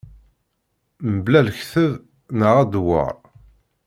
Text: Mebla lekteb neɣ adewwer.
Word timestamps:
Mebla 1.11 1.39
lekteb 1.47 1.93
neɣ 2.39 2.55
adewwer. 2.61 3.15